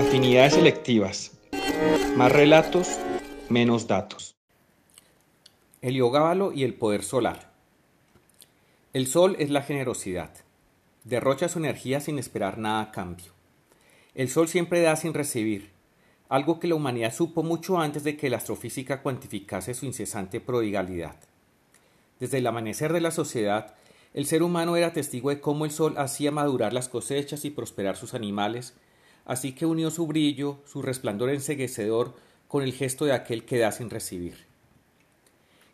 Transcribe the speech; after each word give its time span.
Afinidades 0.00 0.54
selectivas. 0.54 1.32
Más 2.16 2.32
relatos, 2.32 2.98
menos 3.48 3.86
datos. 3.86 4.34
Heliogábalo 5.82 6.52
y 6.52 6.64
el 6.64 6.74
poder 6.74 7.02
solar. 7.02 7.52
El 8.92 9.06
sol 9.06 9.36
es 9.38 9.50
la 9.50 9.62
generosidad. 9.62 10.30
Derrocha 11.04 11.48
su 11.48 11.58
energía 11.58 12.00
sin 12.00 12.18
esperar 12.18 12.58
nada 12.58 12.82
a 12.82 12.90
cambio. 12.90 13.32
El 14.14 14.28
sol 14.28 14.48
siempre 14.48 14.82
da 14.82 14.96
sin 14.96 15.14
recibir, 15.14 15.70
algo 16.28 16.60
que 16.60 16.68
la 16.68 16.74
humanidad 16.74 17.14
supo 17.14 17.42
mucho 17.42 17.80
antes 17.80 18.04
de 18.04 18.16
que 18.16 18.30
la 18.30 18.36
astrofísica 18.36 19.02
cuantificase 19.02 19.74
su 19.74 19.86
incesante 19.86 20.40
prodigalidad. 20.40 21.16
Desde 22.18 22.38
el 22.38 22.46
amanecer 22.46 22.92
de 22.92 23.00
la 23.00 23.10
sociedad, 23.10 23.74
el 24.12 24.26
ser 24.26 24.42
humano 24.42 24.76
era 24.76 24.92
testigo 24.92 25.30
de 25.30 25.40
cómo 25.40 25.64
el 25.64 25.70
sol 25.70 25.94
hacía 25.96 26.30
madurar 26.30 26.72
las 26.72 26.88
cosechas 26.88 27.44
y 27.44 27.50
prosperar 27.50 27.96
sus 27.96 28.14
animales, 28.14 28.74
así 29.24 29.52
que 29.52 29.66
unió 29.66 29.90
su 29.90 30.06
brillo, 30.06 30.58
su 30.66 30.82
resplandor 30.82 31.30
enseguecedor, 31.30 32.14
con 32.48 32.64
el 32.64 32.72
gesto 32.72 33.04
de 33.04 33.12
aquel 33.12 33.44
que 33.44 33.58
da 33.58 33.70
sin 33.70 33.90
recibir. 33.90 34.50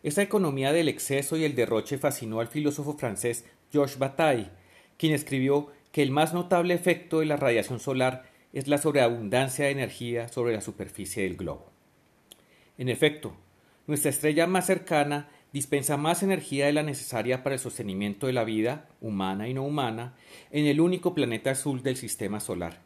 Esta 0.03 0.21
economía 0.21 0.71
del 0.71 0.89
exceso 0.89 1.35
y 1.35 1.43
el 1.43 1.55
derroche 1.55 1.97
fascinó 1.97 2.39
al 2.39 2.47
filósofo 2.47 2.93
francés 2.93 3.45
Georges 3.71 3.97
Bataille, 3.97 4.51
quien 4.97 5.13
escribió 5.13 5.71
que 5.91 6.03
el 6.03 6.11
más 6.11 6.33
notable 6.35 6.75
efecto 6.75 7.19
de 7.19 7.25
la 7.25 7.37
radiación 7.37 7.79
solar 7.79 8.29
es 8.53 8.67
la 8.67 8.77
sobreabundancia 8.77 9.65
de 9.65 9.71
energía 9.71 10.27
sobre 10.27 10.53
la 10.53 10.61
superficie 10.61 11.23
del 11.23 11.35
globo. 11.35 11.71
En 12.77 12.89
efecto, 12.89 13.33
nuestra 13.87 14.11
estrella 14.11 14.45
más 14.45 14.67
cercana 14.67 15.29
dispensa 15.57 15.97
más 15.97 16.21
energía 16.21 16.67
de 16.67 16.73
la 16.73 16.83
necesaria 16.83 17.41
para 17.41 17.55
el 17.55 17.59
sostenimiento 17.59 18.27
de 18.27 18.33
la 18.33 18.43
vida, 18.43 18.87
humana 19.01 19.47
y 19.47 19.55
no 19.55 19.63
humana, 19.63 20.13
en 20.51 20.67
el 20.67 20.79
único 20.79 21.15
planeta 21.15 21.49
azul 21.49 21.81
del 21.81 21.97
sistema 21.97 22.39
solar. 22.39 22.79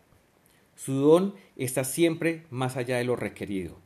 Su 0.77 0.93
don 0.93 1.35
está 1.57 1.83
siempre 1.83 2.45
más 2.49 2.77
allá 2.77 2.95
de 2.95 3.03
lo 3.03 3.17
requerido. 3.17 3.77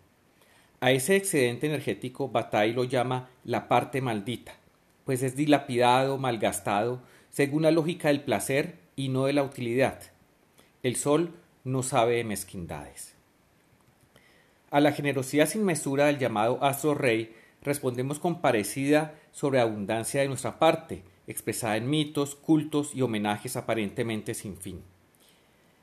A 0.81 0.91
ese 0.91 1.15
excedente 1.15 1.65
energético 1.65 2.29
Bataille 2.29 2.75
lo 2.75 2.83
llama 2.83 3.27
la 3.43 3.67
parte 3.67 4.01
maldita, 4.01 4.55
pues 5.03 5.23
es 5.23 5.35
dilapidado, 5.35 6.19
malgastado, 6.19 7.01
según 7.31 7.63
la 7.63 7.71
lógica 7.71 8.09
del 8.09 8.21
placer 8.21 8.75
y 8.95 9.09
no 9.09 9.25
de 9.25 9.33
la 9.33 9.41
utilidad. 9.41 9.99
El 10.83 10.95
sol 10.95 11.33
no 11.63 11.81
sabe 11.81 12.17
de 12.17 12.23
mezquindades. 12.23 13.15
A 14.69 14.79
la 14.79 14.91
generosidad 14.91 15.47
sin 15.47 15.65
mesura 15.65 16.05
del 16.05 16.19
llamado 16.19 16.63
astro 16.63 16.93
rey 16.93 17.33
respondemos 17.65 18.19
con 18.19 18.39
parecida 18.39 19.15
sobreabundancia 19.31 20.21
de 20.21 20.27
nuestra 20.27 20.59
parte, 20.59 21.03
expresada 21.27 21.75
en 21.75 21.89
mitos, 21.89 22.35
cultos 22.35 22.93
y 22.93 23.01
homenajes 23.01 23.57
aparentemente 23.57 24.35
sin 24.35 24.55
fin. 24.55 24.83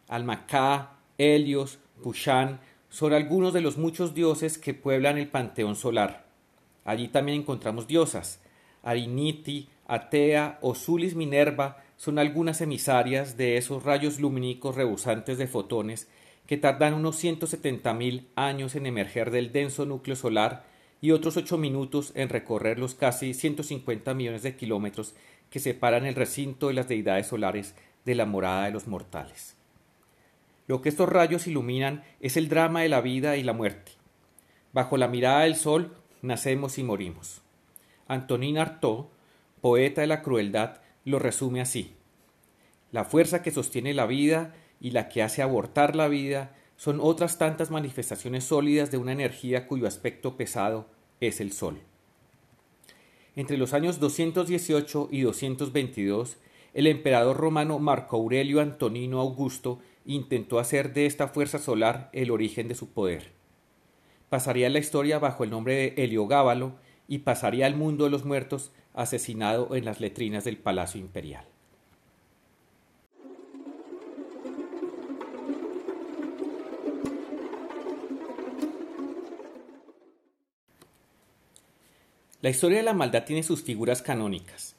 Almacá, 0.08 0.92
Helios, 1.18 1.78
Pushan 2.02 2.60
son 2.88 3.12
algunos 3.12 3.52
de 3.52 3.60
los 3.60 3.78
muchos 3.78 4.14
dioses 4.14 4.58
que 4.58 4.74
pueblan 4.74 5.18
el 5.18 5.28
panteón 5.28 5.76
solar. 5.76 6.26
Allí 6.84 7.08
también 7.08 7.40
encontramos 7.40 7.86
diosas. 7.86 8.40
Ariniti, 8.82 9.68
Atea, 9.86 10.58
Osulis 10.62 11.14
Minerva 11.14 11.82
son 11.96 12.18
algunas 12.18 12.60
emisarias 12.60 13.36
de 13.36 13.56
esos 13.56 13.82
rayos 13.82 14.20
lumínicos 14.20 14.76
rebosantes 14.76 15.38
de 15.38 15.46
fotones 15.46 16.08
que 16.46 16.56
tardan 16.56 16.94
unos 16.94 17.22
170.000 17.22 18.26
años 18.36 18.74
en 18.74 18.86
emerger 18.86 19.30
del 19.30 19.52
denso 19.52 19.86
núcleo 19.86 20.16
solar 20.16 20.71
y 21.02 21.10
otros 21.10 21.36
ocho 21.36 21.58
minutos 21.58 22.12
en 22.14 22.30
recorrer 22.30 22.78
los 22.78 22.94
casi 22.94 23.34
150 23.34 24.14
millones 24.14 24.44
de 24.44 24.56
kilómetros 24.56 25.14
que 25.50 25.58
separan 25.58 26.06
el 26.06 26.14
recinto 26.14 26.68
de 26.68 26.74
las 26.74 26.88
deidades 26.88 27.26
solares 27.26 27.74
de 28.04 28.14
la 28.14 28.24
morada 28.24 28.64
de 28.64 28.70
los 28.70 28.86
mortales. 28.86 29.56
Lo 30.68 30.80
que 30.80 30.88
estos 30.88 31.08
rayos 31.08 31.48
iluminan 31.48 32.04
es 32.20 32.36
el 32.36 32.48
drama 32.48 32.82
de 32.82 32.88
la 32.88 33.00
vida 33.00 33.36
y 33.36 33.42
la 33.42 33.52
muerte. 33.52 33.92
Bajo 34.72 34.96
la 34.96 35.08
mirada 35.08 35.40
del 35.40 35.56
sol 35.56 35.92
nacemos 36.22 36.78
y 36.78 36.84
morimos. 36.84 37.42
Antonin 38.06 38.58
Artaud, 38.58 39.06
poeta 39.60 40.02
de 40.02 40.06
la 40.06 40.22
crueldad, 40.22 40.80
lo 41.04 41.18
resume 41.18 41.60
así. 41.60 41.94
La 42.92 43.04
fuerza 43.04 43.42
que 43.42 43.50
sostiene 43.50 43.92
la 43.92 44.06
vida 44.06 44.54
y 44.80 44.92
la 44.92 45.08
que 45.08 45.22
hace 45.22 45.42
abortar 45.42 45.96
la 45.96 46.06
vida 46.06 46.54
son 46.76 47.00
otras 47.00 47.38
tantas 47.38 47.70
manifestaciones 47.70 48.44
sólidas 48.44 48.90
de 48.90 48.98
una 48.98 49.12
energía 49.12 49.66
cuyo 49.66 49.86
aspecto 49.86 50.36
pesado 50.36 50.86
es 51.22 51.40
el 51.40 51.52
Sol. 51.52 51.80
Entre 53.34 53.56
los 53.56 53.72
años 53.72 53.98
218 53.98 55.08
y 55.10 55.22
222, 55.22 56.36
el 56.74 56.86
emperador 56.86 57.36
romano 57.36 57.78
Marco 57.78 58.16
Aurelio 58.16 58.60
Antonino 58.60 59.20
Augusto 59.20 59.78
intentó 60.04 60.58
hacer 60.58 60.92
de 60.92 61.06
esta 61.06 61.28
fuerza 61.28 61.58
solar 61.58 62.10
el 62.12 62.30
origen 62.30 62.68
de 62.68 62.74
su 62.74 62.92
poder. 62.92 63.32
Pasaría 64.28 64.68
la 64.70 64.78
historia 64.78 65.18
bajo 65.18 65.44
el 65.44 65.50
nombre 65.50 65.74
de 65.74 66.04
Heliogábalo 66.04 66.74
y 67.08 67.18
pasaría 67.18 67.66
al 67.66 67.76
mundo 67.76 68.04
de 68.04 68.10
los 68.10 68.24
muertos 68.24 68.72
asesinado 68.94 69.74
en 69.74 69.84
las 69.84 70.00
letrinas 70.00 70.44
del 70.44 70.56
Palacio 70.56 71.00
Imperial. 71.00 71.51
La 82.42 82.50
historia 82.50 82.78
de 82.78 82.82
la 82.82 82.92
maldad 82.92 83.22
tiene 83.22 83.44
sus 83.44 83.62
figuras 83.62 84.02
canónicas. 84.02 84.74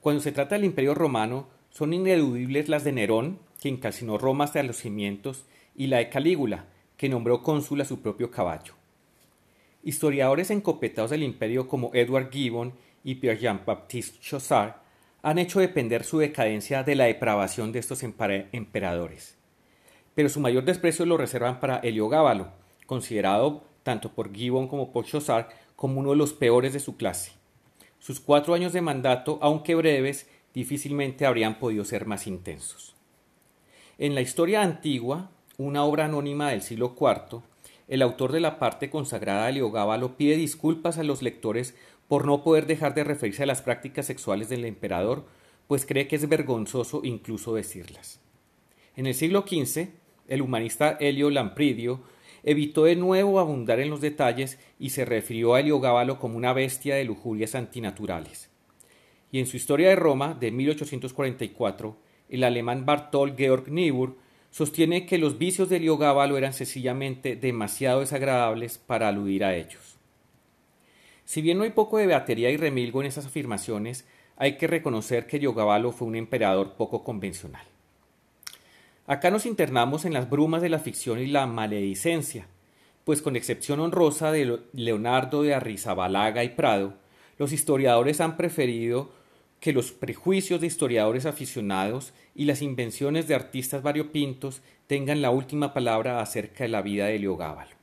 Cuando 0.00 0.20
se 0.20 0.32
trata 0.32 0.56
del 0.56 0.64
Imperio 0.64 0.96
Romano, 0.96 1.46
son 1.70 1.92
ineludibles 1.92 2.68
las 2.68 2.82
de 2.82 2.90
Nerón, 2.90 3.38
quien 3.60 3.76
calcinó 3.76 4.18
Roma 4.18 4.44
hasta 4.44 4.64
los 4.64 4.78
cimientos, 4.78 5.44
y 5.76 5.86
la 5.86 5.98
de 5.98 6.08
Calígula, 6.08 6.64
que 6.96 7.08
nombró 7.08 7.44
cónsul 7.44 7.80
a 7.82 7.84
su 7.84 8.02
propio 8.02 8.32
caballo. 8.32 8.74
Historiadores 9.84 10.50
encopetados 10.50 11.12
del 11.12 11.22
imperio 11.22 11.68
como 11.68 11.92
Edward 11.94 12.30
Gibbon 12.32 12.72
y 13.04 13.14
Pierre-Jean-Baptiste 13.14 14.18
Chaussard 14.20 14.74
han 15.22 15.38
hecho 15.38 15.60
depender 15.60 16.02
su 16.02 16.18
decadencia 16.18 16.82
de 16.82 16.96
la 16.96 17.04
depravación 17.04 17.70
de 17.70 17.78
estos 17.78 18.02
emperadores. 18.02 19.36
Pero 20.16 20.28
su 20.28 20.40
mayor 20.40 20.64
desprecio 20.64 21.06
lo 21.06 21.16
reservan 21.16 21.60
para 21.60 21.78
Heliogábalo, 21.78 22.48
considerado 22.86 23.62
tanto 23.84 24.12
por 24.12 24.34
Gibbon 24.34 24.66
como 24.66 24.90
por 24.90 25.04
Chaussard 25.04 25.46
como 25.76 26.00
uno 26.00 26.10
de 26.10 26.16
los 26.16 26.32
peores 26.32 26.72
de 26.72 26.80
su 26.80 26.96
clase. 26.96 27.32
Sus 27.98 28.20
cuatro 28.20 28.54
años 28.54 28.72
de 28.72 28.80
mandato, 28.80 29.38
aunque 29.42 29.74
breves, 29.74 30.28
difícilmente 30.54 31.26
habrían 31.26 31.58
podido 31.58 31.84
ser 31.84 32.06
más 32.06 32.26
intensos. 32.26 32.94
En 33.98 34.14
la 34.14 34.20
historia 34.20 34.62
antigua, 34.62 35.30
una 35.58 35.84
obra 35.84 36.06
anónima 36.06 36.50
del 36.50 36.62
siglo 36.62 36.96
IV, 36.98 37.42
el 37.88 38.02
autor 38.02 38.32
de 38.32 38.40
la 38.40 38.58
parte 38.58 38.90
consagrada 38.90 39.46
de 39.46 39.52
Leogábalo 39.52 40.16
pide 40.16 40.36
disculpas 40.36 40.98
a 40.98 41.02
los 41.02 41.22
lectores 41.22 41.74
por 42.08 42.26
no 42.26 42.42
poder 42.42 42.66
dejar 42.66 42.94
de 42.94 43.04
referirse 43.04 43.42
a 43.42 43.46
las 43.46 43.62
prácticas 43.62 44.06
sexuales 44.06 44.48
del 44.48 44.64
emperador, 44.64 45.24
pues 45.66 45.86
cree 45.86 46.08
que 46.08 46.16
es 46.16 46.28
vergonzoso 46.28 47.02
incluso 47.04 47.54
decirlas. 47.54 48.20
En 48.96 49.06
el 49.06 49.14
siglo 49.14 49.44
XV, 49.46 49.88
el 50.28 50.42
humanista 50.42 50.96
Helio 51.00 51.30
Lampridio 51.30 52.00
evitó 52.42 52.84
de 52.84 52.96
nuevo 52.96 53.38
abundar 53.38 53.80
en 53.80 53.90
los 53.90 54.00
detalles 54.00 54.58
y 54.78 54.90
se 54.90 55.04
refirió 55.04 55.54
a 55.54 55.60
Heliogábalo 55.60 56.18
como 56.18 56.36
una 56.36 56.52
bestia 56.52 56.96
de 56.96 57.04
lujurias 57.04 57.54
antinaturales. 57.54 58.50
Y 59.30 59.38
en 59.38 59.46
su 59.46 59.56
historia 59.56 59.88
de 59.88 59.96
Roma 59.96 60.34
de 60.34 60.50
1844, 60.50 61.96
el 62.28 62.44
alemán 62.44 62.84
Bartol 62.84 63.34
Georg 63.36 63.70
Niebuhr 63.70 64.16
sostiene 64.50 65.06
que 65.06 65.18
los 65.18 65.38
vicios 65.38 65.68
de 65.68 65.76
Heliogábalo 65.76 66.36
eran 66.36 66.52
sencillamente 66.52 67.36
demasiado 67.36 68.00
desagradables 68.00 68.78
para 68.78 69.08
aludir 69.08 69.44
a 69.44 69.56
ellos. 69.56 69.96
Si 71.24 71.40
bien 71.40 71.56
no 71.56 71.64
hay 71.64 71.70
poco 71.70 71.96
de 71.96 72.06
batería 72.06 72.50
y 72.50 72.56
remilgo 72.58 73.00
en 73.00 73.06
esas 73.06 73.24
afirmaciones, 73.24 74.06
hay 74.36 74.58
que 74.58 74.66
reconocer 74.66 75.26
que 75.26 75.38
Heliogábalo 75.38 75.92
fue 75.92 76.08
un 76.08 76.16
emperador 76.16 76.74
poco 76.74 77.02
convencional. 77.02 77.71
Acá 79.12 79.30
nos 79.30 79.44
internamos 79.44 80.06
en 80.06 80.14
las 80.14 80.30
brumas 80.30 80.62
de 80.62 80.70
la 80.70 80.78
ficción 80.78 81.18
y 81.18 81.26
la 81.26 81.46
maledicencia, 81.46 82.46
pues 83.04 83.20
con 83.20 83.36
excepción 83.36 83.78
honrosa 83.80 84.32
de 84.32 84.60
Leonardo 84.72 85.42
de 85.42 85.52
Arrizabalaga 85.52 86.44
y 86.44 86.48
Prado, 86.48 86.94
los 87.36 87.52
historiadores 87.52 88.22
han 88.22 88.38
preferido 88.38 89.12
que 89.60 89.74
los 89.74 89.92
prejuicios 89.92 90.62
de 90.62 90.66
historiadores 90.66 91.26
aficionados 91.26 92.14
y 92.34 92.46
las 92.46 92.62
invenciones 92.62 93.28
de 93.28 93.34
artistas 93.34 93.82
variopintos 93.82 94.62
tengan 94.86 95.20
la 95.20 95.28
última 95.28 95.74
palabra 95.74 96.22
acerca 96.22 96.64
de 96.64 96.70
la 96.70 96.80
vida 96.80 97.04
de 97.04 97.18
Leogábalo. 97.18 97.76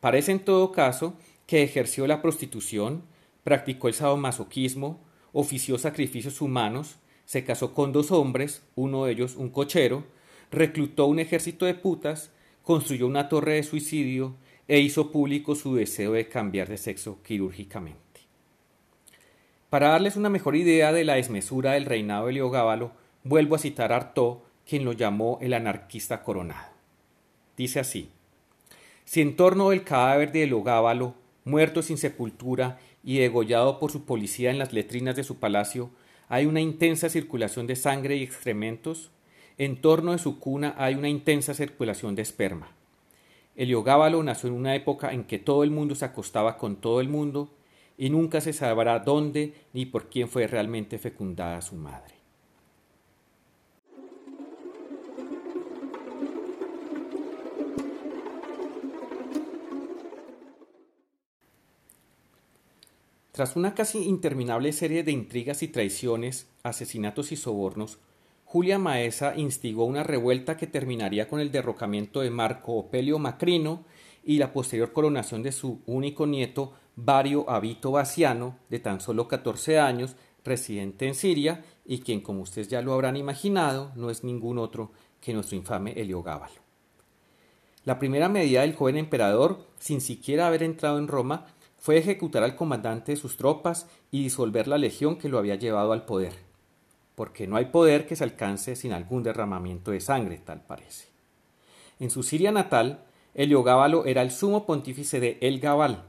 Parece 0.00 0.32
en 0.32 0.40
todo 0.40 0.72
caso 0.72 1.18
que 1.46 1.62
ejerció 1.62 2.06
la 2.06 2.22
prostitución, 2.22 3.02
practicó 3.42 3.88
el 3.88 3.94
sadomasoquismo, 3.94 5.04
ofició 5.34 5.76
sacrificios 5.76 6.40
humanos, 6.40 6.96
se 7.24 7.44
casó 7.44 7.74
con 7.74 7.92
dos 7.92 8.10
hombres, 8.10 8.62
uno 8.74 9.04
de 9.04 9.12
ellos 9.12 9.36
un 9.36 9.48
cochero, 9.48 10.04
reclutó 10.50 11.06
un 11.06 11.18
ejército 11.18 11.66
de 11.66 11.74
putas, 11.74 12.30
construyó 12.62 13.06
una 13.06 13.28
torre 13.28 13.54
de 13.54 13.62
suicidio 13.62 14.34
e 14.68 14.78
hizo 14.80 15.10
público 15.10 15.54
su 15.54 15.74
deseo 15.74 16.12
de 16.12 16.28
cambiar 16.28 16.68
de 16.68 16.78
sexo 16.78 17.22
quirúrgicamente. 17.22 17.98
Para 19.70 19.88
darles 19.88 20.16
una 20.16 20.30
mejor 20.30 20.56
idea 20.56 20.92
de 20.92 21.04
la 21.04 21.14
desmesura 21.14 21.72
del 21.72 21.84
reinado 21.84 22.26
de 22.26 22.32
Heliogábalo, 22.32 22.92
vuelvo 23.24 23.56
a 23.56 23.58
citar 23.58 23.92
a 23.92 23.96
Artaud, 23.96 24.38
quien 24.66 24.84
lo 24.84 24.92
llamó 24.92 25.38
el 25.42 25.52
anarquista 25.52 26.22
coronado. 26.22 26.72
Dice 27.56 27.80
así: 27.80 28.08
Si 29.04 29.20
en 29.20 29.36
torno 29.36 29.70
del 29.70 29.82
cadáver 29.82 30.32
de 30.32 30.44
Heliogábalo, 30.44 31.14
muerto 31.44 31.82
sin 31.82 31.98
sepultura 31.98 32.78
y 33.02 33.18
degollado 33.18 33.78
por 33.78 33.90
su 33.90 34.04
policía 34.04 34.50
en 34.50 34.58
las 34.58 34.72
letrinas 34.72 35.16
de 35.16 35.24
su 35.24 35.36
palacio, 35.36 35.90
hay 36.28 36.46
una 36.46 36.60
intensa 36.60 37.08
circulación 37.08 37.66
de 37.66 37.76
sangre 37.76 38.16
y 38.16 38.22
excrementos, 38.22 39.10
en 39.58 39.80
torno 39.80 40.12
de 40.12 40.18
su 40.18 40.38
cuna 40.40 40.74
hay 40.78 40.94
una 40.94 41.08
intensa 41.08 41.54
circulación 41.54 42.14
de 42.14 42.22
esperma. 42.22 42.72
Heliogábalo 43.56 44.22
nació 44.22 44.48
en 44.48 44.56
una 44.56 44.74
época 44.74 45.12
en 45.12 45.24
que 45.24 45.38
todo 45.38 45.62
el 45.62 45.70
mundo 45.70 45.94
se 45.94 46.04
acostaba 46.04 46.56
con 46.58 46.76
todo 46.76 47.00
el 47.00 47.08
mundo 47.08 47.50
y 47.96 48.10
nunca 48.10 48.40
se 48.40 48.52
sabrá 48.52 48.98
dónde 48.98 49.54
ni 49.72 49.86
por 49.86 50.10
quién 50.10 50.28
fue 50.28 50.46
realmente 50.46 50.98
fecundada 50.98 51.60
su 51.62 51.76
madre. 51.76 52.13
Tras 63.34 63.56
una 63.56 63.74
casi 63.74 63.98
interminable 64.04 64.72
serie 64.72 65.02
de 65.02 65.10
intrigas 65.10 65.64
y 65.64 65.66
traiciones, 65.66 66.46
asesinatos 66.62 67.32
y 67.32 67.36
sobornos, 67.36 67.98
Julia 68.44 68.78
Maesa 68.78 69.34
instigó 69.34 69.86
una 69.86 70.04
revuelta 70.04 70.56
que 70.56 70.68
terminaría 70.68 71.28
con 71.28 71.40
el 71.40 71.50
derrocamiento 71.50 72.20
de 72.20 72.30
Marco 72.30 72.74
Opelio 72.74 73.18
Macrino 73.18 73.86
y 74.22 74.38
la 74.38 74.52
posterior 74.52 74.92
coronación 74.92 75.42
de 75.42 75.50
su 75.50 75.80
único 75.86 76.28
nieto, 76.28 76.74
Vario 76.94 77.50
Abito 77.50 77.90
Baciano, 77.90 78.56
de 78.70 78.78
tan 78.78 79.00
solo 79.00 79.26
14 79.26 79.80
años, 79.80 80.14
residente 80.44 81.08
en 81.08 81.16
Siria, 81.16 81.64
y 81.84 82.02
quien, 82.02 82.20
como 82.20 82.42
ustedes 82.42 82.68
ya 82.68 82.82
lo 82.82 82.92
habrán 82.92 83.16
imaginado, 83.16 83.90
no 83.96 84.10
es 84.10 84.22
ningún 84.22 84.58
otro 84.58 84.92
que 85.20 85.34
nuestro 85.34 85.56
infame 85.56 85.90
Heliogábalo. 86.00 86.62
La 87.84 87.98
primera 87.98 88.28
medida 88.28 88.60
del 88.60 88.76
joven 88.76 88.96
emperador, 88.96 89.66
sin 89.80 90.00
siquiera 90.00 90.46
haber 90.46 90.62
entrado 90.62 90.98
en 90.98 91.08
Roma, 91.08 91.46
fue 91.84 91.98
ejecutar 91.98 92.42
al 92.42 92.56
comandante 92.56 93.12
de 93.12 93.16
sus 93.16 93.36
tropas 93.36 93.86
y 94.10 94.22
disolver 94.22 94.68
la 94.68 94.78
legión 94.78 95.16
que 95.16 95.28
lo 95.28 95.36
había 95.36 95.56
llevado 95.56 95.92
al 95.92 96.06
poder, 96.06 96.32
porque 97.14 97.46
no 97.46 97.56
hay 97.56 97.66
poder 97.66 98.06
que 98.06 98.16
se 98.16 98.24
alcance 98.24 98.74
sin 98.74 98.94
algún 98.94 99.22
derramamiento 99.22 99.90
de 99.90 100.00
sangre, 100.00 100.38
tal 100.38 100.62
parece. 100.62 101.08
En 102.00 102.08
su 102.08 102.22
Siria 102.22 102.52
natal, 102.52 103.04
Heliogábalo 103.34 104.06
era 104.06 104.22
el 104.22 104.30
sumo 104.30 104.64
pontífice 104.64 105.20
de 105.20 105.36
El 105.42 105.60
Gabal, 105.60 106.04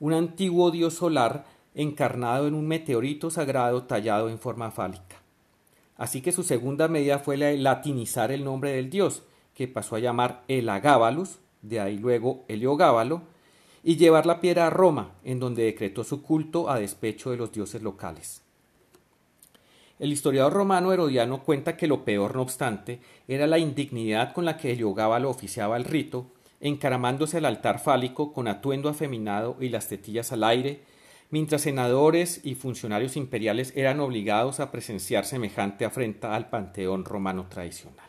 un 0.00 0.14
antiguo 0.14 0.72
dios 0.72 0.94
solar 0.94 1.44
encarnado 1.76 2.48
en 2.48 2.54
un 2.54 2.66
meteorito 2.66 3.30
sagrado 3.30 3.84
tallado 3.84 4.30
en 4.30 4.38
forma 4.40 4.72
fálica. 4.72 5.22
Así 5.96 6.22
que 6.22 6.32
su 6.32 6.42
segunda 6.42 6.88
medida 6.88 7.20
fue 7.20 7.36
latinizar 7.36 8.32
el 8.32 8.42
nombre 8.42 8.72
del 8.72 8.90
dios, 8.90 9.22
que 9.54 9.68
pasó 9.68 9.94
a 9.94 10.00
llamar 10.00 10.42
Elagábalus, 10.48 11.38
de 11.62 11.78
ahí 11.78 11.98
luego 11.98 12.44
Heliogábalo, 12.48 13.22
y 13.82 13.96
llevar 13.96 14.26
la 14.26 14.40
piedra 14.40 14.66
a 14.66 14.70
Roma, 14.70 15.12
en 15.24 15.40
donde 15.40 15.64
decretó 15.64 16.04
su 16.04 16.22
culto 16.22 16.68
a 16.70 16.78
despecho 16.78 17.30
de 17.30 17.36
los 17.36 17.52
dioses 17.52 17.82
locales. 17.82 18.42
El 19.98 20.12
historiador 20.12 20.54
romano 20.54 20.92
Herodiano 20.92 21.42
cuenta 21.42 21.76
que 21.76 21.86
lo 21.86 22.04
peor, 22.04 22.34
no 22.34 22.42
obstante, 22.42 23.00
era 23.28 23.46
la 23.46 23.58
indignidad 23.58 24.32
con 24.32 24.46
la 24.46 24.56
que 24.56 24.72
Heliogábalo 24.72 25.28
oficiaba 25.28 25.76
el 25.76 25.84
rito, 25.84 26.26
encaramándose 26.60 27.38
al 27.38 27.44
altar 27.44 27.78
fálico 27.80 28.32
con 28.32 28.48
atuendo 28.48 28.88
afeminado 28.88 29.56
y 29.60 29.68
las 29.68 29.88
tetillas 29.88 30.32
al 30.32 30.44
aire, 30.44 30.80
mientras 31.30 31.62
senadores 31.62 32.40
y 32.44 32.54
funcionarios 32.54 33.16
imperiales 33.16 33.72
eran 33.76 34.00
obligados 34.00 34.58
a 34.60 34.70
presenciar 34.70 35.24
semejante 35.24 35.84
afrenta 35.84 36.34
al 36.34 36.48
panteón 36.48 37.04
romano 37.04 37.46
tradicional. 37.48 38.08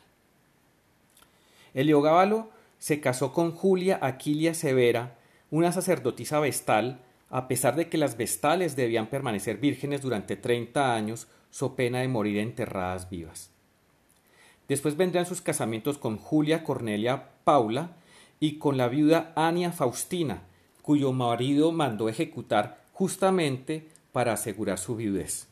Heliogábalo 1.73 2.49
se 2.79 2.99
casó 2.99 3.31
con 3.31 3.51
Julia 3.51 3.99
Aquilia 4.01 4.53
Severa, 4.53 5.17
una 5.51 5.71
sacerdotisa 5.71 6.39
vestal, 6.39 7.01
a 7.29 7.47
pesar 7.47 7.75
de 7.75 7.87
que 7.87 7.97
las 7.97 8.17
vestales 8.17 8.75
debían 8.75 9.07
permanecer 9.07 9.57
vírgenes 9.57 10.01
durante 10.01 10.35
treinta 10.35 10.95
años, 10.95 11.27
so 11.51 11.75
pena 11.75 11.99
de 11.99 12.07
morir 12.07 12.39
enterradas 12.39 13.09
vivas. 13.09 13.51
Después 14.67 14.97
vendrían 14.97 15.25
sus 15.25 15.41
casamientos 15.41 15.97
con 15.97 16.17
Julia 16.17 16.63
Cornelia 16.63 17.29
Paula 17.43 17.91
y 18.39 18.57
con 18.57 18.77
la 18.77 18.87
viuda 18.87 19.33
Ania 19.35 19.71
Faustina, 19.71 20.43
cuyo 20.81 21.11
marido 21.11 21.71
mandó 21.71 22.09
ejecutar 22.09 22.81
justamente 22.93 23.87
para 24.13 24.33
asegurar 24.33 24.77
su 24.77 24.95
viudez. 24.95 25.47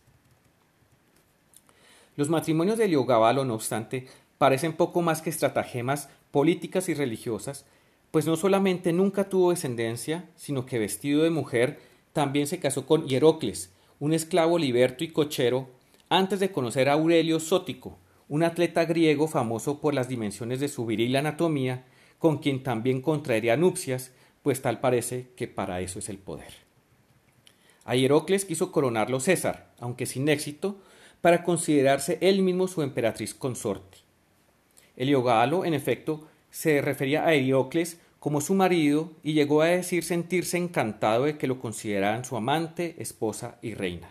Los 2.15 2.29
matrimonios 2.29 2.77
de 2.77 2.87
Leogabalo, 2.87 3.45
no 3.45 3.53
obstante, 3.53 4.07
parecen 4.37 4.73
poco 4.73 5.01
más 5.01 5.21
que 5.21 5.29
estratagemas 5.29 6.09
políticas 6.31 6.89
y 6.89 6.93
religiosas 6.93 7.65
pues 8.11 8.25
no 8.25 8.35
solamente 8.35 8.93
nunca 8.93 9.29
tuvo 9.29 9.51
descendencia, 9.51 10.29
sino 10.35 10.65
que 10.65 10.79
vestido 10.79 11.23
de 11.23 11.29
mujer 11.29 11.79
también 12.13 12.47
se 12.47 12.59
casó 12.59 12.85
con 12.85 13.07
Hierocles, 13.07 13.71
un 13.99 14.13
esclavo 14.13 14.57
liberto 14.57 15.03
y 15.03 15.09
cochero, 15.09 15.69
antes 16.09 16.39
de 16.39 16.51
conocer 16.51 16.89
a 16.89 16.93
Aurelio 16.93 17.39
Sótico, 17.39 17.99
un 18.27 18.43
atleta 18.43 18.85
griego 18.85 19.27
famoso 19.27 19.79
por 19.79 19.93
las 19.93 20.07
dimensiones 20.07 20.59
de 20.59 20.67
su 20.69 20.85
viril 20.85 21.15
anatomía, 21.15 21.85
con 22.17 22.39
quien 22.39 22.63
también 22.63 23.01
contraería 23.01 23.57
nupcias, 23.57 24.11
pues 24.41 24.61
tal 24.61 24.79
parece 24.79 25.29
que 25.35 25.47
para 25.47 25.81
eso 25.81 25.99
es 25.99 26.09
el 26.09 26.17
poder. 26.17 26.53
A 27.85 27.95
Hierocles 27.95 28.45
quiso 28.45 28.71
coronarlo 28.71 29.19
César, 29.19 29.71
aunque 29.79 30.05
sin 30.05 30.29
éxito, 30.29 30.79
para 31.21 31.43
considerarse 31.43 32.17
él 32.21 32.41
mismo 32.41 32.67
su 32.67 32.81
emperatriz 32.81 33.33
consorte. 33.33 33.97
Heliogalo, 34.95 35.65
en 35.65 35.73
efecto, 35.73 36.27
se 36.51 36.81
refería 36.81 37.25
a 37.25 37.33
Heliocles 37.33 37.99
como 38.19 38.41
su 38.41 38.53
marido 38.53 39.11
y 39.23 39.33
llegó 39.33 39.61
a 39.61 39.67
decir 39.67 40.03
sentirse 40.03 40.57
encantado 40.57 41.25
de 41.25 41.37
que 41.37 41.47
lo 41.47 41.59
consideraran 41.59 42.25
su 42.25 42.35
amante, 42.35 42.95
esposa 42.99 43.57
y 43.61 43.73
reina. 43.73 44.09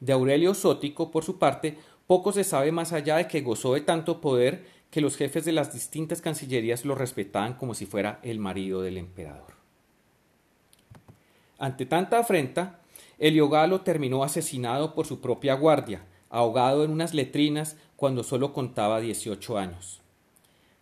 De 0.00 0.12
Aurelio 0.12 0.54
Sótico, 0.54 1.10
por 1.10 1.24
su 1.24 1.38
parte, 1.38 1.76
poco 2.06 2.32
se 2.32 2.44
sabe 2.44 2.70
más 2.70 2.92
allá 2.92 3.16
de 3.16 3.26
que 3.26 3.40
gozó 3.40 3.74
de 3.74 3.80
tanto 3.80 4.20
poder 4.20 4.64
que 4.90 5.00
los 5.00 5.16
jefes 5.16 5.44
de 5.44 5.52
las 5.52 5.72
distintas 5.72 6.22
cancillerías 6.22 6.84
lo 6.84 6.94
respetaban 6.94 7.54
como 7.54 7.74
si 7.74 7.84
fuera 7.84 8.20
el 8.22 8.38
marido 8.38 8.80
del 8.80 8.96
emperador. 8.96 9.54
Ante 11.58 11.84
tanta 11.84 12.20
afrenta, 12.20 12.80
Heliogalo 13.18 13.80
terminó 13.80 14.22
asesinado 14.22 14.94
por 14.94 15.06
su 15.06 15.20
propia 15.20 15.54
guardia, 15.54 16.06
ahogado 16.30 16.84
en 16.84 16.92
unas 16.92 17.14
letrinas 17.14 17.76
cuando 17.96 18.22
solo 18.22 18.52
contaba 18.52 19.00
18 19.00 19.58
años. 19.58 20.00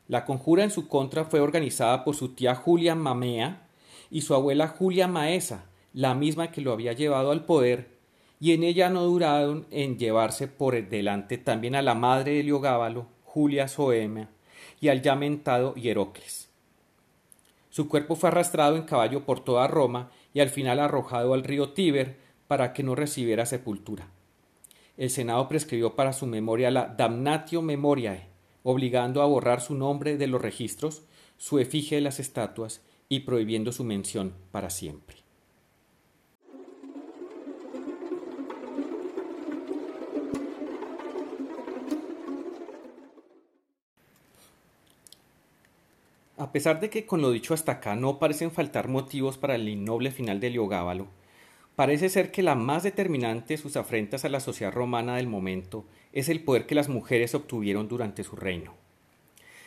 La 0.08 0.24
conjura 0.24 0.62
en 0.62 0.70
su 0.70 0.88
contra 0.88 1.24
fue 1.24 1.40
organizada 1.40 2.04
por 2.04 2.14
su 2.14 2.34
tía 2.34 2.54
Julia 2.54 2.94
Mamea 2.94 3.68
y 4.10 4.22
su 4.22 4.34
abuela 4.34 4.68
Julia 4.68 5.08
Maesa, 5.08 5.66
la 5.92 6.14
misma 6.14 6.50
que 6.50 6.60
lo 6.60 6.72
había 6.72 6.92
llevado 6.92 7.32
al 7.32 7.44
poder, 7.44 7.96
y 8.38 8.52
en 8.52 8.62
ella 8.62 8.90
no 8.90 9.02
duraron 9.02 9.66
en 9.70 9.98
llevarse 9.98 10.46
por 10.46 10.74
delante 10.88 11.38
también 11.38 11.74
a 11.74 11.82
la 11.82 11.94
madre 11.94 12.32
de 12.32 12.40
Heliogábalo, 12.40 13.06
Julia 13.24 13.66
Soemia, 13.66 14.28
y 14.80 14.88
al 14.88 15.02
ya 15.02 15.14
mentado 15.14 15.74
Hierocles. 15.74 16.50
Su 17.70 17.88
cuerpo 17.88 18.14
fue 18.14 18.28
arrastrado 18.28 18.76
en 18.76 18.82
caballo 18.82 19.24
por 19.24 19.40
toda 19.40 19.66
Roma 19.66 20.10
y 20.32 20.40
al 20.40 20.50
final 20.50 20.80
arrojado 20.80 21.34
al 21.34 21.44
río 21.44 21.70
Tíber 21.70 22.16
para 22.46 22.72
que 22.72 22.82
no 22.82 22.94
recibiera 22.94 23.44
sepultura. 23.44 24.08
El 24.96 25.10
Senado 25.10 25.46
prescribió 25.48 25.94
para 25.94 26.12
su 26.12 26.26
memoria 26.26 26.70
la 26.70 26.86
damnatio 26.86 27.60
memoriae, 27.60 28.28
obligando 28.68 29.22
a 29.22 29.26
borrar 29.26 29.60
su 29.60 29.76
nombre 29.76 30.16
de 30.16 30.26
los 30.26 30.42
registros, 30.42 31.04
su 31.38 31.60
efigie 31.60 31.98
de 31.98 32.00
las 32.00 32.18
estatuas 32.18 32.80
y 33.08 33.20
prohibiendo 33.20 33.70
su 33.70 33.84
mención 33.84 34.34
para 34.50 34.70
siempre. 34.70 35.18
A 46.36 46.50
pesar 46.50 46.80
de 46.80 46.90
que 46.90 47.06
con 47.06 47.22
lo 47.22 47.30
dicho 47.30 47.54
hasta 47.54 47.70
acá 47.70 47.94
no 47.94 48.18
parecen 48.18 48.50
faltar 48.50 48.88
motivos 48.88 49.38
para 49.38 49.54
el 49.54 49.68
innoble 49.68 50.10
final 50.10 50.40
de 50.40 50.50
Leogábalo, 50.50 51.06
parece 51.76 52.08
ser 52.08 52.32
que 52.32 52.42
la 52.42 52.56
más 52.56 52.82
determinante 52.82 53.54
de 53.54 53.58
sus 53.58 53.76
afrentas 53.76 54.24
a 54.24 54.28
la 54.28 54.40
sociedad 54.40 54.72
romana 54.72 55.16
del 55.16 55.28
momento 55.28 55.84
es 56.16 56.30
el 56.30 56.40
poder 56.40 56.64
que 56.64 56.74
las 56.74 56.88
mujeres 56.88 57.34
obtuvieron 57.34 57.88
durante 57.88 58.24
su 58.24 58.36
reino. 58.36 58.72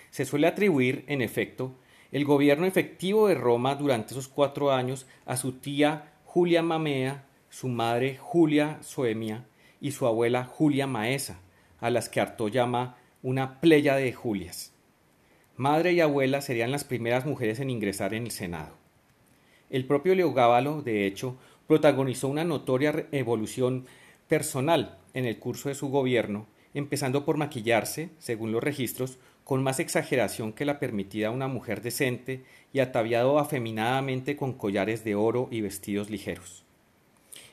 Se 0.10 0.26
suele 0.26 0.48
atribuir, 0.48 1.04
en 1.06 1.22
efecto, 1.22 1.76
el 2.12 2.26
gobierno 2.26 2.66
efectivo 2.66 3.28
de 3.28 3.36
Roma 3.36 3.76
durante 3.76 4.16
esos 4.16 4.28
cuatro 4.28 4.72
años 4.72 5.06
a 5.28 5.38
su 5.38 5.60
tía 5.60 6.12
Julia 6.26 6.64
Mamea, 6.64 7.28
su 7.52 7.68
madre 7.68 8.18
Julia 8.20 8.80
Soemia 8.82 9.46
y 9.80 9.92
su 9.92 10.08
abuela 10.08 10.44
Julia 10.44 10.88
Maesa, 10.88 11.40
a 11.80 11.92
las 11.92 12.10
que 12.10 12.20
Arto 12.20 12.48
llama 12.48 12.98
una 13.22 13.62
playa 13.62 13.96
de 13.96 14.12
Julias. 14.12 14.74
Madre 15.56 15.94
y 15.94 16.02
abuela 16.02 16.42
serían 16.42 16.72
las 16.72 16.84
primeras 16.84 17.28
mujeres 17.28 17.60
en 17.60 17.70
ingresar 17.70 18.16
en 18.16 18.24
el 18.24 18.32
Senado. 18.32 18.76
El 19.70 19.86
propio 19.86 20.16
Leogábalo, 20.16 20.82
de 20.82 21.06
hecho, 21.06 21.38
protagonizó 21.68 22.28
una 22.28 22.44
notoria 22.44 23.06
evolución 23.12 23.86
personal 24.28 24.99
en 25.14 25.26
el 25.26 25.40
curso 25.40 25.70
de 25.70 25.76
su 25.76 25.90
gobierno, 25.90 26.48
empezando 26.74 27.26
por 27.26 27.38
maquillarse, 27.38 28.10
según 28.20 28.52
los 28.52 28.64
registros, 28.64 29.18
con 29.44 29.64
más 29.64 29.80
exageración 29.80 30.54
que 30.54 30.66
la 30.66 30.80
permitida 30.80 31.30
a 31.30 31.32
una 31.32 31.48
mujer 31.48 31.82
decente 31.82 32.44
y 32.72 32.80
ataviado 32.80 33.40
afeminadamente 33.40 34.36
con 34.36 34.54
collares 34.54 35.04
de 35.04 35.16
oro 35.16 35.48
y 35.50 35.62
vestidos 35.62 36.10
ligeros. 36.10 36.64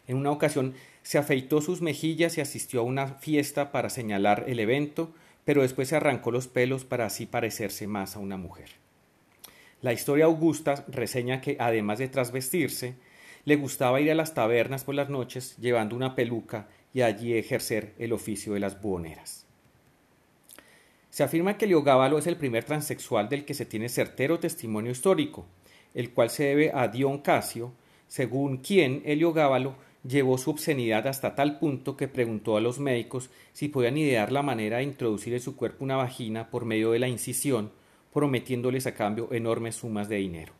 En 0.06 0.16
una 0.16 0.30
ocasión 0.30 0.74
se 1.02 1.18
afeitó 1.18 1.62
sus 1.62 1.80
mejillas 1.80 2.36
y 2.36 2.40
asistió 2.40 2.80
a 2.80 2.84
una 2.84 3.06
fiesta 3.06 3.72
para 3.72 3.90
señalar 3.90 4.44
el 4.46 4.60
evento, 4.60 5.14
pero 5.44 5.62
después 5.62 5.88
se 5.88 5.96
arrancó 5.96 6.30
los 6.30 6.48
pelos 6.48 6.84
para 6.84 7.06
así 7.06 7.26
parecerse 7.26 7.86
más 7.86 8.16
a 8.16 8.18
una 8.18 8.36
mujer. 8.36 8.70
La 9.80 9.92
historia 9.92 10.24
augusta 10.24 10.84
reseña 10.88 11.40
que, 11.40 11.56
además 11.60 11.98
de 11.98 12.08
trasvestirse, 12.08 12.96
le 13.44 13.56
gustaba 13.56 14.00
ir 14.00 14.10
a 14.10 14.14
las 14.14 14.34
tabernas 14.34 14.84
por 14.84 14.96
las 14.96 15.08
noches 15.08 15.56
llevando 15.58 15.94
una 15.94 16.16
peluca 16.16 16.68
y 16.96 17.02
allí 17.02 17.34
ejercer 17.34 17.92
el 17.98 18.14
oficio 18.14 18.54
de 18.54 18.60
las 18.60 18.80
buhoneras. 18.80 19.44
Se 21.10 21.22
afirma 21.22 21.58
que 21.58 21.66
Leogábalo 21.66 22.16
es 22.16 22.26
el 22.26 22.38
primer 22.38 22.64
transexual 22.64 23.28
del 23.28 23.44
que 23.44 23.52
se 23.52 23.66
tiene 23.66 23.90
certero 23.90 24.38
testimonio 24.40 24.92
histórico, 24.92 25.44
el 25.92 26.14
cual 26.14 26.30
se 26.30 26.44
debe 26.44 26.72
a 26.72 26.88
Dion 26.88 27.18
Casio, 27.18 27.74
según 28.08 28.56
quien 28.56 29.02
Heliogábalo 29.04 29.76
llevó 30.08 30.38
su 30.38 30.48
obscenidad 30.48 31.06
hasta 31.06 31.34
tal 31.34 31.58
punto 31.58 31.98
que 31.98 32.08
preguntó 32.08 32.56
a 32.56 32.62
los 32.62 32.78
médicos 32.78 33.28
si 33.52 33.68
podían 33.68 33.98
idear 33.98 34.32
la 34.32 34.40
manera 34.40 34.78
de 34.78 34.84
introducir 34.84 35.34
en 35.34 35.40
su 35.40 35.54
cuerpo 35.54 35.84
una 35.84 35.96
vagina 35.96 36.48
por 36.48 36.64
medio 36.64 36.92
de 36.92 36.98
la 36.98 37.08
incisión, 37.08 37.72
prometiéndoles 38.14 38.86
a 38.86 38.94
cambio 38.94 39.28
enormes 39.32 39.74
sumas 39.74 40.08
de 40.08 40.16
dinero. 40.16 40.54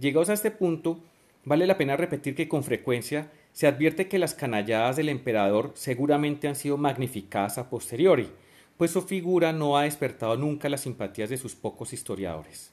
Llegados 0.00 0.28
a 0.28 0.32
este 0.32 0.50
punto, 0.50 0.98
vale 1.44 1.68
la 1.68 1.78
pena 1.78 1.96
repetir 1.96 2.34
que 2.34 2.48
con 2.48 2.64
frecuencia 2.64 3.30
se 3.58 3.66
advierte 3.66 4.06
que 4.06 4.20
las 4.20 4.34
canalladas 4.34 4.94
del 4.94 5.08
emperador 5.08 5.72
seguramente 5.74 6.46
han 6.46 6.54
sido 6.54 6.76
magnificadas 6.76 7.58
a 7.58 7.68
posteriori, 7.68 8.28
pues 8.76 8.92
su 8.92 9.02
figura 9.02 9.52
no 9.52 9.76
ha 9.76 9.82
despertado 9.82 10.36
nunca 10.36 10.68
las 10.68 10.82
simpatías 10.82 11.28
de 11.28 11.38
sus 11.38 11.56
pocos 11.56 11.92
historiadores. 11.92 12.70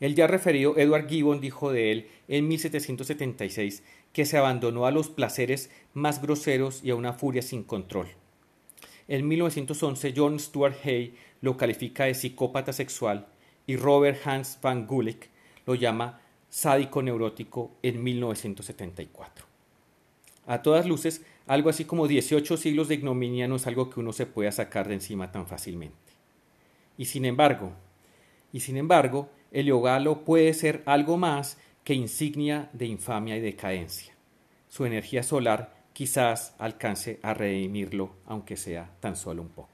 El 0.00 0.16
ya 0.16 0.26
referido 0.26 0.76
Edward 0.76 1.08
Gibbon 1.08 1.40
dijo 1.40 1.70
de 1.70 1.92
él 1.92 2.08
en 2.26 2.48
1776 2.48 3.84
que 4.12 4.26
se 4.26 4.36
abandonó 4.36 4.86
a 4.86 4.90
los 4.90 5.10
placeres 5.10 5.70
más 5.92 6.20
groseros 6.20 6.82
y 6.82 6.90
a 6.90 6.96
una 6.96 7.12
furia 7.12 7.42
sin 7.42 7.62
control. 7.62 8.08
En 9.06 9.28
1911 9.28 10.12
John 10.16 10.40
Stuart 10.40 10.74
Hay 10.84 11.14
lo 11.40 11.56
califica 11.56 12.06
de 12.06 12.14
psicópata 12.14 12.72
sexual 12.72 13.28
y 13.64 13.76
Robert 13.76 14.26
Hans 14.26 14.58
van 14.60 14.88
Gulik 14.88 15.28
lo 15.66 15.76
llama 15.76 16.20
sádico 16.50 17.00
neurótico 17.00 17.76
en 17.80 18.02
1974. 18.02 19.53
A 20.46 20.62
todas 20.62 20.86
luces, 20.86 21.22
algo 21.46 21.70
así 21.70 21.84
como 21.84 22.08
18 22.08 22.56
siglos 22.56 22.88
de 22.88 22.96
ignominia 22.96 23.48
no 23.48 23.56
es 23.56 23.66
algo 23.66 23.90
que 23.90 24.00
uno 24.00 24.12
se 24.12 24.26
pueda 24.26 24.52
sacar 24.52 24.88
de 24.88 24.94
encima 24.94 25.32
tan 25.32 25.46
fácilmente. 25.46 25.96
Y 26.96 27.06
sin 27.06 27.24
embargo, 27.24 27.72
y 28.52 28.60
sin 28.60 28.76
embargo, 28.76 29.30
el 29.50 29.66
yogalo 29.66 30.24
puede 30.24 30.54
ser 30.54 30.82
algo 30.86 31.16
más 31.16 31.58
que 31.82 31.94
insignia 31.94 32.70
de 32.72 32.86
infamia 32.86 33.36
y 33.36 33.40
decadencia. 33.40 34.14
Su 34.68 34.86
energía 34.86 35.22
solar 35.22 35.74
quizás 35.92 36.54
alcance 36.58 37.20
a 37.22 37.34
redimirlo, 37.34 38.10
aunque 38.26 38.56
sea 38.56 38.90
tan 39.00 39.16
solo 39.16 39.42
un 39.42 39.48
poco. 39.48 39.73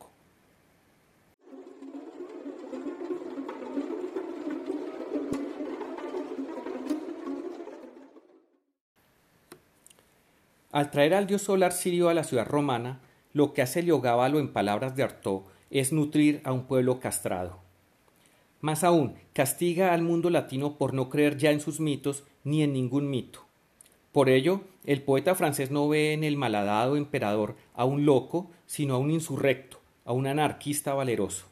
Al 10.72 10.92
traer 10.92 11.14
al 11.14 11.26
dios 11.26 11.42
solar 11.42 11.72
sirio 11.72 12.08
a 12.08 12.14
la 12.14 12.22
ciudad 12.22 12.46
romana, 12.46 13.00
lo 13.32 13.52
que 13.52 13.60
hace 13.60 13.82
Leogábalo 13.82 14.38
en 14.38 14.52
palabras 14.52 14.94
de 14.94 15.02
Artaud 15.02 15.42
es 15.68 15.92
nutrir 15.92 16.40
a 16.44 16.52
un 16.52 16.66
pueblo 16.66 17.00
castrado. 17.00 17.58
Más 18.60 18.84
aún, 18.84 19.14
castiga 19.32 19.92
al 19.92 20.02
mundo 20.02 20.30
latino 20.30 20.78
por 20.78 20.94
no 20.94 21.10
creer 21.10 21.36
ya 21.38 21.50
en 21.50 21.60
sus 21.60 21.80
mitos 21.80 22.22
ni 22.44 22.62
en 22.62 22.72
ningún 22.72 23.10
mito. 23.10 23.40
Por 24.12 24.28
ello, 24.28 24.60
el 24.84 25.02
poeta 25.02 25.34
francés 25.34 25.72
no 25.72 25.88
ve 25.88 26.12
en 26.12 26.22
el 26.22 26.36
malhadado 26.36 26.96
emperador 26.96 27.56
a 27.74 27.84
un 27.84 28.06
loco, 28.06 28.48
sino 28.66 28.94
a 28.94 28.98
un 28.98 29.10
insurrecto, 29.10 29.80
a 30.04 30.12
un 30.12 30.28
anarquista 30.28 30.94
valeroso. 30.94 31.46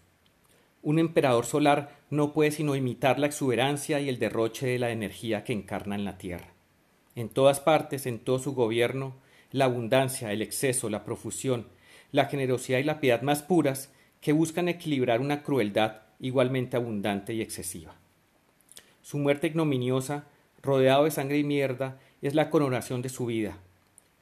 Un 0.80 1.00
emperador 1.00 1.44
solar 1.44 1.98
no 2.08 2.32
puede 2.32 2.52
sino 2.52 2.76
imitar 2.76 3.18
la 3.18 3.26
exuberancia 3.26 3.98
y 3.98 4.08
el 4.08 4.20
derroche 4.20 4.68
de 4.68 4.78
la 4.78 4.90
energía 4.90 5.42
que 5.42 5.54
encarna 5.54 5.96
en 5.96 6.04
la 6.04 6.18
tierra 6.18 6.57
en 7.18 7.28
todas 7.28 7.58
partes, 7.58 8.06
en 8.06 8.20
todo 8.20 8.38
su 8.38 8.54
gobierno, 8.54 9.14
la 9.50 9.64
abundancia, 9.64 10.32
el 10.32 10.40
exceso, 10.40 10.88
la 10.88 11.04
profusión, 11.04 11.66
la 12.12 12.26
generosidad 12.26 12.78
y 12.78 12.84
la 12.84 13.00
piedad 13.00 13.22
más 13.22 13.42
puras 13.42 13.92
que 14.20 14.32
buscan 14.32 14.68
equilibrar 14.68 15.20
una 15.20 15.42
crueldad 15.42 16.02
igualmente 16.20 16.76
abundante 16.76 17.34
y 17.34 17.42
excesiva. 17.42 17.96
Su 19.02 19.18
muerte 19.18 19.48
ignominiosa, 19.48 20.26
rodeado 20.62 21.04
de 21.04 21.10
sangre 21.10 21.38
y 21.38 21.44
mierda, 21.44 21.98
es 22.22 22.34
la 22.34 22.50
coronación 22.50 23.02
de 23.02 23.08
su 23.08 23.26
vida. 23.26 23.58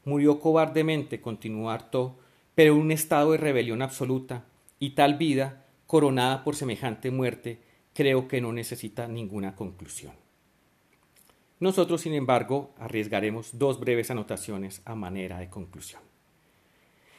Murió 0.04 0.40
cobardemente, 0.40 1.20
continuó 1.20 1.70
Artaud, 1.70 2.12
pero 2.54 2.72
en 2.72 2.80
un 2.80 2.92
estado 2.92 3.32
de 3.32 3.38
rebelión 3.38 3.82
absoluta, 3.82 4.44
y 4.78 4.90
tal 4.90 5.16
vida, 5.16 5.66
coronada 5.86 6.44
por 6.44 6.56
semejante 6.56 7.10
muerte, 7.10 7.58
creo 7.92 8.26
que 8.26 8.40
no 8.40 8.52
necesita 8.52 9.06
ninguna 9.06 9.54
conclusión. 9.54 10.25
Nosotros, 11.58 12.02
sin 12.02 12.12
embargo, 12.12 12.74
arriesgaremos 12.78 13.58
dos 13.58 13.80
breves 13.80 14.10
anotaciones 14.10 14.82
a 14.84 14.94
manera 14.94 15.38
de 15.38 15.48
conclusión. 15.48 16.02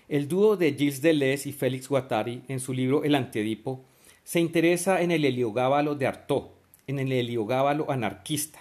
El 0.07 0.27
dúo 0.27 0.55
de 0.55 0.73
Gilles 0.73 1.01
Deleuze 1.01 1.49
y 1.49 1.53
Félix 1.53 1.89
Guattari, 1.89 2.43
en 2.47 2.59
su 2.59 2.73
libro 2.73 3.03
El 3.03 3.15
Antedipo, 3.15 3.83
se 4.23 4.39
interesa 4.39 5.01
en 5.01 5.11
el 5.11 5.25
heliogábalo 5.25 5.95
de 5.95 6.07
Artaud, 6.07 6.49
en 6.85 6.99
el 6.99 7.11
heliogábalo 7.11 7.89
anarquista, 7.89 8.59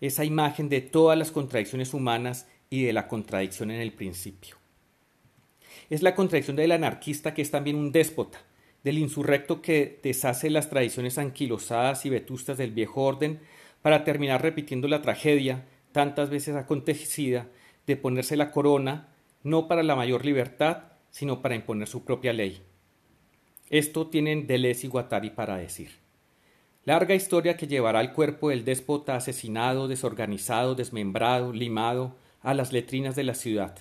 esa 0.00 0.24
imagen 0.24 0.68
de 0.68 0.80
todas 0.80 1.16
las 1.16 1.30
contradicciones 1.30 1.94
humanas 1.94 2.48
y 2.68 2.82
de 2.82 2.92
la 2.92 3.06
contradicción 3.06 3.70
en 3.70 3.80
el 3.80 3.92
principio. 3.92 4.56
Es 5.88 6.02
la 6.02 6.14
contradicción 6.14 6.56
del 6.56 6.72
anarquista 6.72 7.32
que 7.32 7.42
es 7.42 7.50
también 7.50 7.76
un 7.76 7.92
déspota, 7.92 8.42
del 8.82 8.98
insurrecto 8.98 9.62
que 9.62 10.00
deshace 10.02 10.50
las 10.50 10.68
tradiciones 10.68 11.16
anquilosadas 11.16 12.04
y 12.04 12.10
vetustas 12.10 12.58
del 12.58 12.72
viejo 12.72 13.02
orden 13.02 13.40
para 13.82 14.04
terminar 14.04 14.40
repitiendo 14.40 14.88
la 14.88 15.02
tragedia 15.02 15.64
tantas 15.92 16.30
veces 16.30 16.56
acontecida 16.56 17.48
de 17.86 17.96
ponerse 17.96 18.36
la 18.36 18.50
corona 18.50 19.08
no 19.42 19.68
para 19.68 19.82
la 19.82 19.96
mayor 19.96 20.24
libertad, 20.24 20.84
sino 21.10 21.42
para 21.42 21.56
imponer 21.56 21.88
su 21.88 22.04
propia 22.04 22.32
ley. 22.32 22.62
Esto 23.70 24.06
tienen 24.06 24.46
Deleuze 24.46 24.86
y 24.86 24.90
Guattari 24.90 25.30
para 25.30 25.56
decir. 25.56 25.90
Larga 26.84 27.14
historia 27.14 27.56
que 27.56 27.66
llevará 27.66 28.00
el 28.00 28.12
cuerpo 28.12 28.50
del 28.50 28.64
déspota 28.64 29.16
asesinado, 29.16 29.88
desorganizado, 29.88 30.74
desmembrado, 30.74 31.52
limado, 31.52 32.16
a 32.40 32.54
las 32.54 32.72
letrinas 32.72 33.14
de 33.14 33.22
la 33.22 33.34
ciudad. 33.34 33.78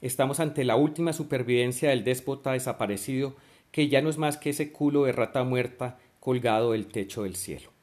Estamos 0.00 0.40
ante 0.40 0.64
la 0.64 0.76
última 0.76 1.12
supervivencia 1.12 1.90
del 1.90 2.04
déspota 2.04 2.52
desaparecido, 2.52 3.36
que 3.70 3.88
ya 3.88 4.02
no 4.02 4.10
es 4.10 4.18
más 4.18 4.36
que 4.38 4.50
ese 4.50 4.72
culo 4.72 5.04
de 5.04 5.12
rata 5.12 5.44
muerta 5.44 5.98
colgado 6.18 6.72
del 6.72 6.88
techo 6.88 7.22
del 7.22 7.36
cielo. 7.36 7.75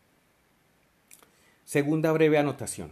Segunda 1.65 2.11
breve 2.11 2.37
anotación. 2.37 2.91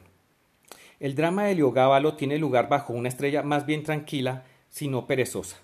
El 1.01 1.15
drama 1.15 1.43
de 1.43 1.51
Heliogábalo 1.51 2.15
tiene 2.15 2.37
lugar 2.37 2.69
bajo 2.69 2.93
una 2.93 3.09
estrella 3.09 3.43
más 3.43 3.65
bien 3.65 3.83
tranquila, 3.83 4.45
sino 4.69 5.07
perezosa. 5.07 5.57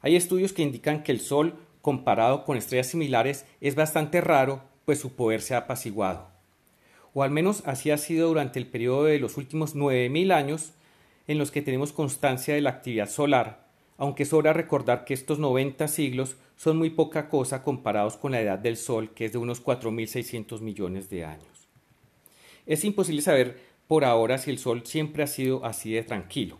Hay 0.00 0.16
estudios 0.16 0.52
que 0.52 0.62
indican 0.62 1.02
que 1.02 1.12
el 1.12 1.20
Sol, 1.20 1.54
comparado 1.82 2.44
con 2.44 2.56
estrellas 2.56 2.86
similares, 2.86 3.46
es 3.60 3.74
bastante 3.74 4.20
raro, 4.20 4.62
pues 4.84 5.00
su 5.00 5.14
poder 5.14 5.42
se 5.42 5.54
ha 5.54 5.58
apaciguado. 5.58 6.28
O 7.14 7.24
al 7.24 7.30
menos 7.30 7.62
así 7.66 7.90
ha 7.90 7.98
sido 7.98 8.28
durante 8.28 8.60
el 8.60 8.66
periodo 8.66 9.04
de 9.04 9.18
los 9.18 9.36
últimos 9.36 9.74
9.000 9.74 10.32
años 10.32 10.72
en 11.26 11.38
los 11.38 11.50
que 11.50 11.62
tenemos 11.62 11.92
constancia 11.92 12.54
de 12.54 12.60
la 12.60 12.70
actividad 12.70 13.08
solar, 13.08 13.66
aunque 13.98 14.24
sobra 14.24 14.52
recordar 14.52 15.04
que 15.04 15.14
estos 15.14 15.40
90 15.40 15.88
siglos 15.88 16.36
son 16.56 16.78
muy 16.78 16.90
poca 16.90 17.28
cosa 17.28 17.62
comparados 17.64 18.16
con 18.16 18.32
la 18.32 18.40
edad 18.40 18.58
del 18.58 18.76
Sol, 18.76 19.10
que 19.14 19.24
es 19.24 19.32
de 19.32 19.38
unos 19.38 19.64
4.600 19.64 20.60
millones 20.60 21.10
de 21.10 21.24
años. 21.24 21.49
Es 22.70 22.84
imposible 22.84 23.20
saber 23.20 23.60
por 23.88 24.04
ahora 24.04 24.38
si 24.38 24.48
el 24.48 24.58
Sol 24.58 24.82
siempre 24.86 25.24
ha 25.24 25.26
sido 25.26 25.64
así 25.64 25.92
de 25.92 26.04
tranquilo. 26.04 26.56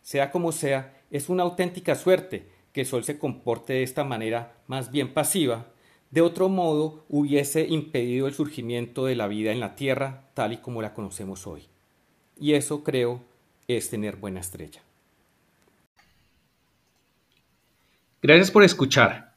Sea 0.00 0.30
como 0.30 0.52
sea, 0.52 1.02
es 1.10 1.28
una 1.28 1.42
auténtica 1.42 1.96
suerte 1.96 2.48
que 2.72 2.82
el 2.82 2.86
Sol 2.86 3.02
se 3.02 3.18
comporte 3.18 3.72
de 3.72 3.82
esta 3.82 4.04
manera 4.04 4.56
más 4.68 4.92
bien 4.92 5.12
pasiva, 5.12 5.66
de 6.12 6.20
otro 6.20 6.48
modo 6.48 7.04
hubiese 7.08 7.66
impedido 7.66 8.28
el 8.28 8.34
surgimiento 8.34 9.04
de 9.06 9.16
la 9.16 9.26
vida 9.26 9.50
en 9.50 9.58
la 9.58 9.74
Tierra 9.74 10.28
tal 10.34 10.52
y 10.52 10.58
como 10.58 10.80
la 10.80 10.94
conocemos 10.94 11.48
hoy. 11.48 11.64
Y 12.38 12.52
eso, 12.52 12.84
creo, 12.84 13.20
es 13.66 13.90
tener 13.90 14.14
buena 14.14 14.38
estrella. 14.38 14.80
Gracias 18.22 18.52
por 18.52 18.62
escuchar. 18.62 19.34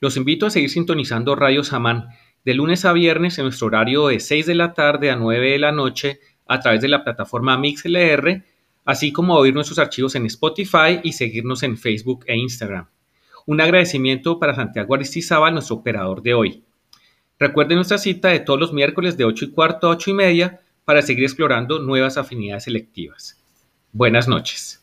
Los 0.00 0.16
invito 0.16 0.46
a 0.46 0.50
seguir 0.50 0.70
sintonizando 0.70 1.36
Radio 1.36 1.62
Samán 1.62 2.08
de 2.46 2.54
lunes 2.54 2.84
a 2.84 2.92
viernes 2.92 3.36
en 3.38 3.44
nuestro 3.44 3.66
horario 3.66 4.06
de 4.06 4.20
6 4.20 4.46
de 4.46 4.54
la 4.54 4.72
tarde 4.72 5.10
a 5.10 5.16
9 5.16 5.50
de 5.50 5.58
la 5.58 5.72
noche 5.72 6.20
a 6.46 6.60
través 6.60 6.80
de 6.80 6.86
la 6.86 7.02
plataforma 7.02 7.58
MixLR, 7.58 8.44
así 8.84 9.12
como 9.12 9.34
oír 9.34 9.52
nuestros 9.52 9.80
archivos 9.80 10.14
en 10.14 10.26
Spotify 10.26 11.00
y 11.02 11.12
seguirnos 11.12 11.64
en 11.64 11.76
Facebook 11.76 12.24
e 12.28 12.36
Instagram. 12.36 12.86
Un 13.46 13.60
agradecimiento 13.60 14.38
para 14.38 14.54
Santiago 14.54 14.94
Aristizábal, 14.94 15.54
nuestro 15.54 15.74
operador 15.74 16.22
de 16.22 16.34
hoy. 16.34 16.62
Recuerden 17.36 17.78
nuestra 17.78 17.98
cita 17.98 18.28
de 18.28 18.38
todos 18.38 18.60
los 18.60 18.72
miércoles 18.72 19.16
de 19.16 19.24
8 19.24 19.46
y 19.46 19.50
cuarto 19.50 19.88
a 19.88 19.90
8 19.90 20.10
y 20.10 20.14
media 20.14 20.60
para 20.84 21.02
seguir 21.02 21.24
explorando 21.24 21.80
nuevas 21.80 22.16
afinidades 22.16 22.62
selectivas. 22.62 23.42
Buenas 23.92 24.28
noches. 24.28 24.80